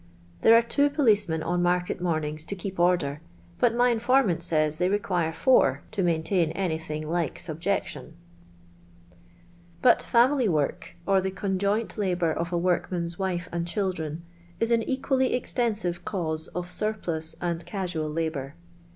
[0.41, 3.21] There are two policemen on market mornings to keep order,
[3.59, 8.15] but my informant says they require four to maintain anything like subjection."
[9.83, 14.23] But family work, or the conjoint iahour of a workman*g wife and children,
[14.59, 18.55] is an equally exten aive cause of surplus and casual labour.